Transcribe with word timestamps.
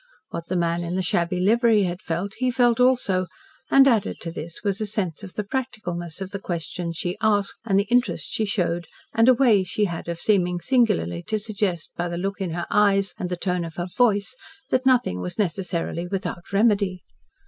What 0.31 0.47
the 0.47 0.55
man 0.55 0.83
in 0.83 0.95
the 0.95 1.03
shabby 1.03 1.39
livery 1.39 1.83
had 1.83 2.01
felt, 2.01 2.33
he 2.39 2.49
felt 2.49 2.79
also, 2.79 3.27
and 3.69 3.87
added 3.87 4.17
to 4.21 4.31
this 4.31 4.61
was 4.63 4.81
a 4.81 4.87
sense 4.87 5.21
of 5.21 5.35
the 5.35 5.43
practicalness 5.43 6.21
of 6.21 6.31
the 6.31 6.39
questions 6.39 6.97
she 6.97 7.19
asked 7.21 7.59
and 7.65 7.77
the 7.79 7.83
interest 7.83 8.25
she 8.27 8.45
showed 8.45 8.87
and 9.13 9.29
a 9.29 9.35
way 9.35 9.61
she 9.61 9.85
had 9.85 10.07
of 10.07 10.19
seeming 10.19 10.59
singularly 10.59 11.21
to 11.27 11.37
suggest 11.37 11.91
by 11.95 12.07
the 12.07 12.17
look 12.17 12.41
in 12.41 12.49
her 12.49 12.65
eyes 12.71 13.13
and 13.19 13.29
the 13.29 13.37
tone 13.37 13.63
of 13.63 13.75
her 13.75 13.89
voice 13.95 14.35
that 14.71 14.87
nothing 14.87 15.21
was 15.21 15.37
necessarily 15.37 16.07
without 16.07 16.51
remedy. 16.51 17.03